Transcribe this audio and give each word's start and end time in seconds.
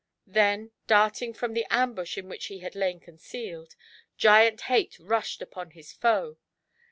Then 0.25 0.71
darting 0.87 1.31
from 1.31 1.53
the 1.53 1.67
ambush 1.69 2.17
in 2.17 2.27
which 2.27 2.47
he 2.47 2.57
had 2.61 2.73
lain 2.73 2.99
concealed. 2.99 3.75
Giant 4.17 4.61
Hate 4.61 4.97
inished 4.99 5.41
upon 5.43 5.69
his 5.69 5.93
foe. 5.93 6.37